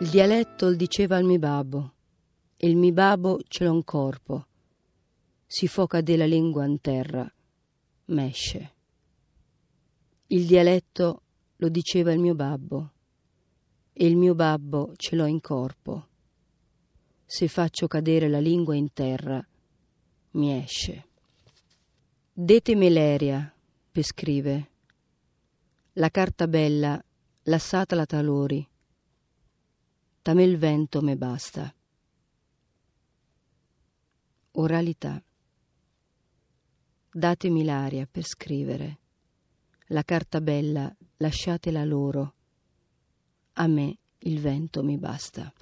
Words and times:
Il 0.00 0.10
dialetto 0.10 0.66
il 0.66 0.76
diceva 0.76 1.16
al 1.16 1.24
mi 1.24 1.38
babbo, 1.38 1.94
e 2.56 2.68
il 2.68 2.76
mi 2.76 2.90
babbo 2.90 3.38
ce 3.46 3.62
l'ho 3.62 3.72
in 3.74 3.84
corpo. 3.84 4.46
Si 5.46 5.68
foca 5.68 6.00
della 6.00 6.26
lingua 6.26 6.66
in 6.66 6.80
terra, 6.80 7.32
mesce. 8.06 8.74
Il 10.26 10.46
dialetto 10.46 11.22
lo 11.56 11.68
diceva 11.68 12.10
il 12.10 12.18
mio 12.18 12.34
babbo, 12.34 12.90
e 13.92 14.04
il 14.04 14.16
mio 14.16 14.34
babbo 14.34 14.94
ce 14.96 15.14
l'ho 15.14 15.26
in 15.26 15.40
corpo. 15.40 16.08
Se 17.24 17.46
faccio 17.46 17.86
cadere 17.86 18.28
la 18.28 18.40
lingua 18.40 18.74
in 18.74 18.92
terra, 18.92 19.46
mi 20.32 20.60
esce. 20.60 21.06
Dete 22.32 22.74
Meleria, 22.74 23.54
per 23.92 24.02
scrive. 24.02 24.70
La 25.92 26.10
carta 26.10 26.48
bella, 26.48 27.00
lassatela 27.44 28.04
talori. 28.06 28.68
Tame 30.24 30.42
il 30.44 30.56
vento 30.56 31.02
me 31.02 31.18
basta. 31.18 31.70
Oralità. 34.52 35.22
Datemi 37.12 37.62
l'aria 37.62 38.08
per 38.10 38.24
scrivere. 38.24 39.00
La 39.88 40.02
carta 40.02 40.40
bella, 40.40 40.90
lasciatela 41.18 41.84
loro. 41.84 42.34
A 43.52 43.66
me 43.66 43.98
il 44.20 44.40
vento 44.40 44.82
mi 44.82 44.96
basta. 44.96 45.52